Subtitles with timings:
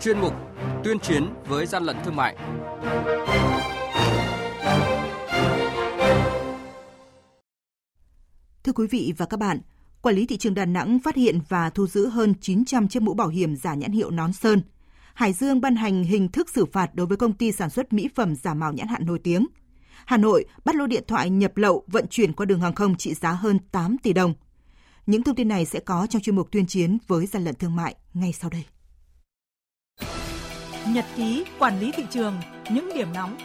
[0.00, 0.34] chuyên mục
[0.84, 2.36] Tuyên chiến với gian lận thương mại.
[8.64, 9.60] Thưa quý vị và các bạn,
[10.02, 13.14] Quản lý thị trường Đà Nẵng phát hiện và thu giữ hơn 900 chiếc mũ
[13.14, 14.62] bảo hiểm giả nhãn hiệu nón sơn.
[15.14, 18.08] Hải Dương ban hành hình thức xử phạt đối với công ty sản xuất mỹ
[18.14, 19.46] phẩm giả mạo nhãn hạn nổi tiếng.
[20.06, 23.14] Hà Nội bắt lô điện thoại nhập lậu vận chuyển qua đường hàng không trị
[23.14, 24.34] giá hơn 8 tỷ đồng.
[25.06, 27.76] Những thông tin này sẽ có trong chuyên mục tuyên chiến với gian lận thương
[27.76, 28.64] mại ngay sau đây.
[30.94, 32.34] Nhật ký quản lý thị trường,
[32.70, 33.36] những điểm nóng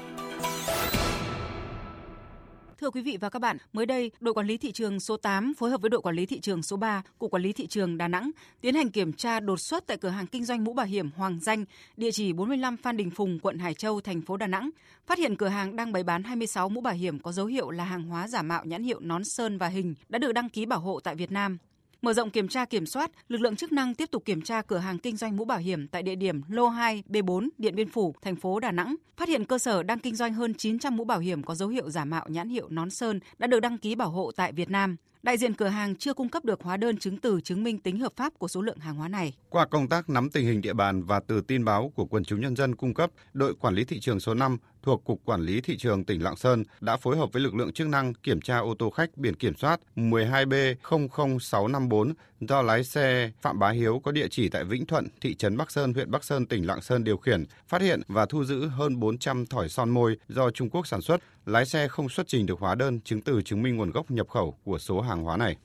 [2.80, 5.54] Thưa quý vị và các bạn, mới đây, đội quản lý thị trường số 8
[5.58, 7.98] phối hợp với đội quản lý thị trường số 3 của quản lý thị trường
[7.98, 8.32] Đà Nẵng
[8.62, 11.40] tiến hành kiểm tra đột xuất tại cửa hàng kinh doanh mũ bảo hiểm Hoàng
[11.42, 11.66] Danh,
[11.98, 14.70] địa chỉ 45 Phan Đình Phùng, quận Hải Châu, thành phố Đà Nẵng,
[15.08, 17.84] phát hiện cửa hàng đang bày bán 26 mũ bảo hiểm có dấu hiệu là
[17.84, 20.80] hàng hóa giả mạo nhãn hiệu nón sơn và hình đã được đăng ký bảo
[20.80, 21.58] hộ tại Việt Nam.
[22.06, 24.78] Mở rộng kiểm tra kiểm soát, lực lượng chức năng tiếp tục kiểm tra cửa
[24.78, 28.16] hàng kinh doanh mũ bảo hiểm tại địa điểm lô 2 B4 Điện Biên Phủ,
[28.22, 31.20] thành phố Đà Nẵng, phát hiện cơ sở đang kinh doanh hơn 900 mũ bảo
[31.20, 34.10] hiểm có dấu hiệu giả mạo nhãn hiệu nón sơn đã được đăng ký bảo
[34.10, 34.96] hộ tại Việt Nam.
[35.24, 38.00] Đại diện cửa hàng chưa cung cấp được hóa đơn chứng từ chứng minh tính
[38.00, 39.34] hợp pháp của số lượng hàng hóa này.
[39.50, 42.42] Qua công tác nắm tình hình địa bàn và từ tin báo của quần chúng
[42.42, 45.62] nhân dân cung cấp, đội quản lý thị trường số 5 thuộc Cục Quản lý
[45.62, 48.58] Thị trường tỉnh Lạng Sơn đã phối hợp với lực lượng chức năng kiểm tra
[48.58, 54.28] ô tô khách biển kiểm soát 12B00654 do lái xe Phạm Bá Hiếu có địa
[54.32, 57.18] chỉ tại Vĩnh Thuận, thị trấn Bắc Sơn, huyện Bắc Sơn, tỉnh Lạng Sơn điều
[57.18, 61.02] khiển, phát hiện và thu giữ hơn 400 thỏi son môi do Trung Quốc sản
[61.02, 61.22] xuất.
[61.46, 64.30] Lái xe không xuất trình được hóa đơn chứng từ chứng minh nguồn gốc nhập
[64.30, 65.56] khẩu của số hàng hóa này.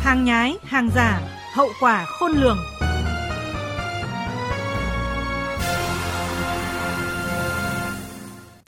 [0.00, 1.20] Hàng nhái, hàng giả,
[1.54, 2.58] hậu quả khôn lường.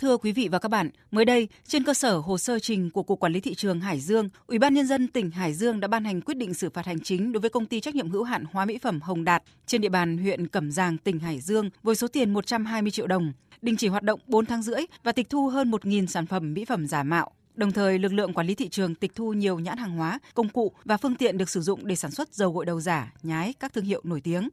[0.03, 3.03] Thưa quý vị và các bạn, mới đây, trên cơ sở hồ sơ trình của
[3.03, 5.89] Cục Quản lý thị trường Hải Dương, Ủy ban nhân dân tỉnh Hải Dương đã
[5.89, 8.23] ban hành quyết định xử phạt hành chính đối với công ty trách nhiệm hữu
[8.23, 11.70] hạn hóa mỹ phẩm Hồng Đạt trên địa bàn huyện Cẩm Giàng, tỉnh Hải Dương
[11.83, 13.33] với số tiền 120 triệu đồng,
[13.63, 16.64] đình chỉ hoạt động 4 tháng rưỡi và tịch thu hơn 1.000 sản phẩm mỹ
[16.64, 17.30] phẩm giả mạo.
[17.55, 20.48] Đồng thời, lực lượng quản lý thị trường tịch thu nhiều nhãn hàng hóa, công
[20.48, 23.55] cụ và phương tiện được sử dụng để sản xuất dầu gội đầu giả, nhái
[23.61, 24.48] các thương hiệu nổi tiếng.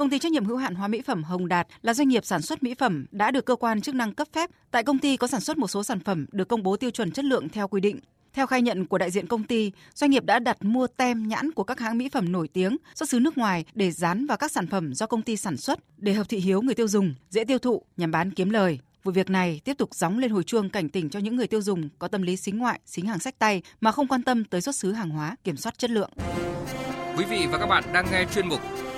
[0.00, 2.42] Công ty trách nhiệm hữu hạn hóa mỹ phẩm Hồng Đạt là doanh nghiệp sản
[2.42, 4.50] xuất mỹ phẩm đã được cơ quan chức năng cấp phép.
[4.70, 7.10] Tại công ty có sản xuất một số sản phẩm được công bố tiêu chuẩn
[7.10, 7.98] chất lượng theo quy định.
[8.32, 11.52] Theo khai nhận của đại diện công ty, doanh nghiệp đã đặt mua tem nhãn
[11.52, 14.52] của các hãng mỹ phẩm nổi tiếng xuất xứ nước ngoài để dán vào các
[14.52, 17.44] sản phẩm do công ty sản xuất để hợp thị hiếu người tiêu dùng, dễ
[17.44, 18.78] tiêu thụ nhằm bán kiếm lời.
[19.04, 21.62] Vụ việc này tiếp tục gióng lên hồi chuông cảnh tỉnh cho những người tiêu
[21.62, 24.60] dùng có tâm lý xính ngoại, xính hàng sách tay mà không quan tâm tới
[24.60, 26.10] xuất xứ hàng hóa, kiểm soát chất lượng.
[27.16, 28.60] Quý vị và các bạn đang nghe chuyên mục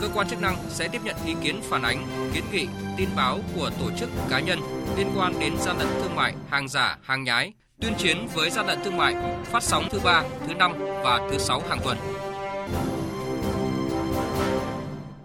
[0.00, 2.66] Cơ quan chức năng sẽ tiếp nhận ý kiến phản ánh, kiến nghị,
[2.96, 4.58] tin báo của tổ chức cá nhân
[4.96, 8.66] liên quan đến gian lận thương mại, hàng giả, hàng nhái, tuyên chiến với gian
[8.66, 9.14] lận thương mại,
[9.44, 10.72] phát sóng thứ ba, thứ năm
[11.04, 11.98] và thứ sáu hàng tuần.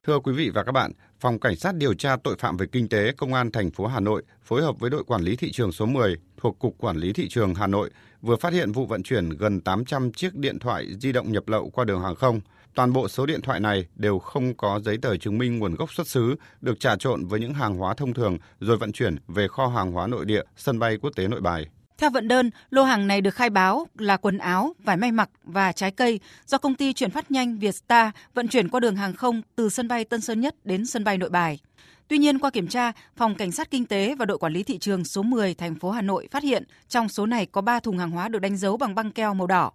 [0.07, 2.89] Thưa quý vị và các bạn, Phòng Cảnh sát điều tra tội phạm về kinh
[2.89, 5.71] tế Công an thành phố Hà Nội phối hợp với đội quản lý thị trường
[5.71, 7.89] số 10 thuộc Cục Quản lý thị trường Hà Nội
[8.21, 11.69] vừa phát hiện vụ vận chuyển gần 800 chiếc điện thoại di động nhập lậu
[11.69, 12.41] qua đường hàng không.
[12.75, 15.93] Toàn bộ số điện thoại này đều không có giấy tờ chứng minh nguồn gốc
[15.93, 19.47] xuất xứ, được trà trộn với những hàng hóa thông thường rồi vận chuyển về
[19.47, 21.67] kho hàng hóa nội địa, sân bay quốc tế Nội Bài.
[21.97, 25.29] Theo vận đơn, lô hàng này được khai báo là quần áo, vải may mặc
[25.43, 29.13] và trái cây do công ty chuyển phát nhanh Vietstar vận chuyển qua đường hàng
[29.13, 31.59] không từ sân bay Tân Sơn Nhất đến sân bay Nội Bài.
[32.07, 34.77] Tuy nhiên qua kiểm tra, Phòng Cảnh sát Kinh tế và đội quản lý thị
[34.77, 37.97] trường số 10 thành phố Hà Nội phát hiện trong số này có 3 thùng
[37.97, 39.71] hàng hóa được đánh dấu bằng băng keo màu đỏ.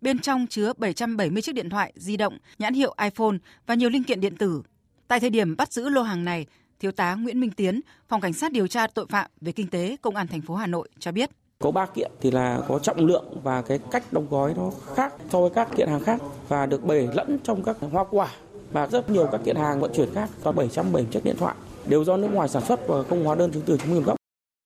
[0.00, 4.04] Bên trong chứa 770 chiếc điện thoại di động nhãn hiệu iPhone và nhiều linh
[4.04, 4.62] kiện điện tử.
[5.08, 6.46] Tại thời điểm bắt giữ lô hàng này,
[6.80, 9.96] Thiếu tá Nguyễn Minh Tiến, Phòng Cảnh sát điều tra tội phạm về kinh tế
[10.02, 11.30] Công an thành phố Hà Nội cho biết.
[11.58, 15.14] Có ba kiện thì là có trọng lượng và cái cách đóng gói nó khác
[15.30, 18.28] so với các kiện hàng khác và được bày lẫn trong các hoa quả
[18.72, 21.54] và rất nhiều các kiện hàng vận chuyển khác có 770 chiếc điện thoại
[21.86, 24.04] đều do nước ngoài sản xuất và không hóa đơn chứng từ chứng minh nguồn
[24.04, 24.16] gốc.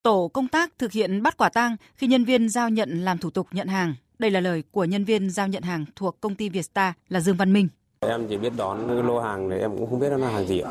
[0.03, 3.31] Tổ công tác thực hiện bắt quả tang khi nhân viên giao nhận làm thủ
[3.31, 3.95] tục nhận hàng.
[4.19, 7.37] Đây là lời của nhân viên giao nhận hàng thuộc công ty Vietstar là Dương
[7.37, 7.69] Văn Minh.
[8.01, 10.63] Em chỉ biết đón lô hàng này em cũng không biết nó là hàng gì.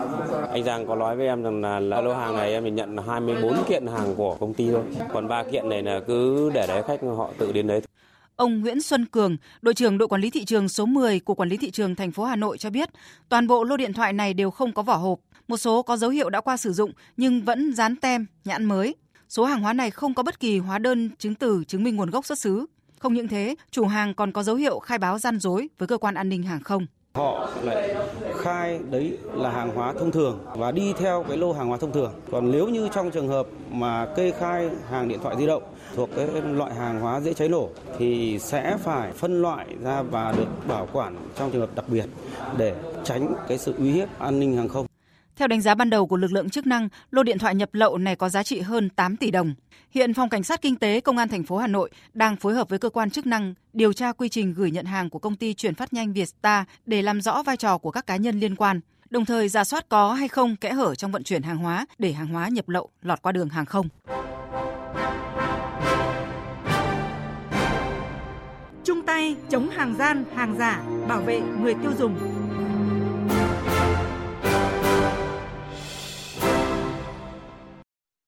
[0.52, 3.64] Anh Giang có nói với em rằng là, là lô hàng này em nhận 24
[3.68, 4.82] kiện hàng của công ty thôi.
[5.14, 7.82] Còn ba kiện này là cứ để đấy khách họ tự đến đấy.
[8.36, 11.50] Ông Nguyễn Xuân Cường, đội trưởng đội quản lý thị trường số 10 của quản
[11.50, 12.90] lý thị trường thành phố Hà Nội cho biết,
[13.30, 16.10] toàn bộ lô điện thoại này đều không có vỏ hộp, một số có dấu
[16.10, 18.96] hiệu đã qua sử dụng nhưng vẫn dán tem, nhãn mới.
[19.30, 22.10] Số hàng hóa này không có bất kỳ hóa đơn chứng từ chứng minh nguồn
[22.10, 22.66] gốc xuất xứ.
[23.00, 25.98] Không những thế, chủ hàng còn có dấu hiệu khai báo gian dối với cơ
[25.98, 26.86] quan an ninh hàng không.
[27.16, 27.96] Họ lại
[28.38, 31.92] khai đấy là hàng hóa thông thường và đi theo cái lô hàng hóa thông
[31.92, 32.14] thường.
[32.32, 35.64] Còn nếu như trong trường hợp mà kê khai hàng điện thoại di động
[35.96, 40.34] thuộc cái loại hàng hóa dễ cháy nổ thì sẽ phải phân loại ra và
[40.38, 42.06] được bảo quản trong trường hợp đặc biệt
[42.58, 44.86] để tránh cái sự uy hiếp an ninh hàng không.
[45.36, 47.98] Theo đánh giá ban đầu của lực lượng chức năng, lô điện thoại nhập lậu
[47.98, 49.54] này có giá trị hơn 8 tỷ đồng.
[49.92, 52.70] Hiện Phòng Cảnh sát Kinh tế Công an thành phố Hà Nội đang phối hợp
[52.70, 55.54] với cơ quan chức năng điều tra quy trình gửi nhận hàng của công ty
[55.54, 58.80] chuyển phát nhanh Vietstar để làm rõ vai trò của các cá nhân liên quan,
[59.10, 62.12] đồng thời ra soát có hay không kẽ hở trong vận chuyển hàng hóa để
[62.14, 63.88] hàng hóa nhập lậu lọt qua đường hàng không.
[68.84, 72.35] Chung tay chống hàng gian, hàng giả, bảo vệ người tiêu dùng.